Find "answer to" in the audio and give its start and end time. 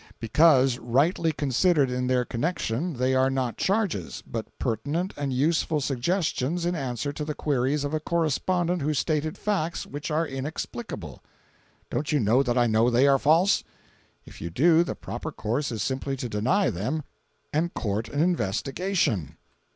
6.73-7.23